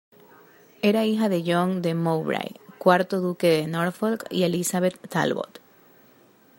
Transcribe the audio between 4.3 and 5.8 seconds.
y Elizabeth Talbot.